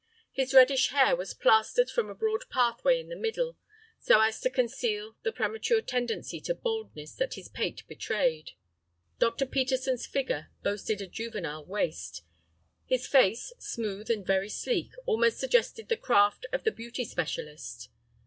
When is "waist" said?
11.67-12.23